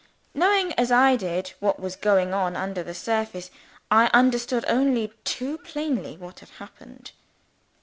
[0.33, 3.51] Knowing, as I did, what was going on under the surface,
[3.91, 7.11] I understood only too plainly what had happened.